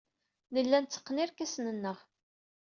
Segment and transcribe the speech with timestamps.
[0.53, 1.97] Nella netteqqen irkasen-nneɣ.